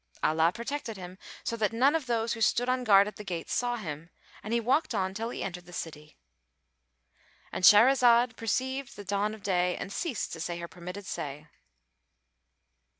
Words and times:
Allah 0.23 0.51
protected 0.51 0.97
him, 0.97 1.19
so 1.43 1.55
that 1.55 1.71
none 1.71 1.93
of 1.93 2.07
those 2.07 2.33
who 2.33 2.41
stood 2.41 2.67
on 2.67 2.83
guard 2.83 3.07
at 3.07 3.17
the 3.17 3.23
gate 3.23 3.51
saw 3.51 3.75
him, 3.75 4.09
and 4.41 4.51
he 4.51 4.59
walked 4.59 4.95
on 4.95 5.13
till 5.13 5.29
he 5.29 5.43
entered 5.43 5.67
the 5.67 5.73
city.—And 5.73 7.63
Shahrazad 7.63 8.35
perceived 8.35 8.95
the 8.95 9.05
dawn 9.05 9.35
of 9.35 9.43
day 9.43 9.77
and 9.77 9.93
ceased 9.93 10.33
to 10.33 10.39
say 10.39 10.57
her 10.57 10.67
permitted 10.67 11.05
say. 11.05 11.49